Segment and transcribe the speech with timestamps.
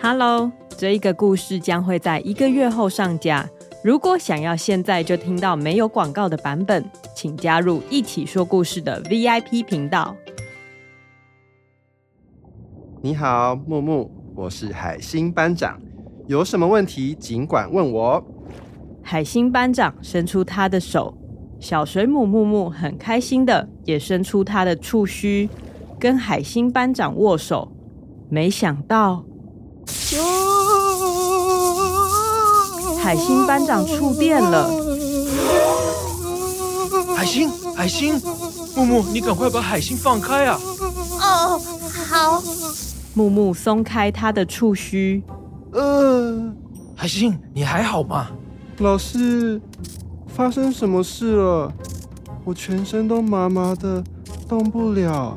[0.00, 3.48] Hello，这一个故事将会在一个月后上架。
[3.82, 6.84] 如果想要现在就听到没有广告的版本，
[7.16, 10.14] 请加入一起说故事的 VIP 频道。
[13.02, 15.80] 你好，木木，我是海星班长，
[16.28, 18.24] 有什么问题尽管问我。
[19.02, 21.12] 海星班长伸出他的手，
[21.58, 25.48] 小水母木木很开心的也伸出他的触须，
[25.98, 27.72] 跟海星班长握手。
[28.30, 29.24] 没想到。
[32.98, 34.70] 海星班长触电了。
[37.16, 38.20] 海星，海星，
[38.76, 40.58] 木木，你赶快把海星放开啊！
[41.20, 41.60] 哦，
[42.08, 42.42] 好。
[43.14, 45.22] 木木松开他的触须。
[45.72, 46.52] 呃，
[46.94, 48.28] 海星，你还好吗？
[48.78, 49.60] 老师，
[50.26, 51.72] 发生什么事了？
[52.44, 54.02] 我全身都麻麻的，
[54.48, 55.36] 动不了。